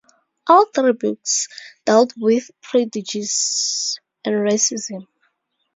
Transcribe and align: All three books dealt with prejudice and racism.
All 0.47 0.65
three 0.65 0.93
books 0.93 1.47
dealt 1.85 2.15
with 2.17 2.49
prejudice 2.63 3.99
and 4.25 4.33
racism. 4.33 5.05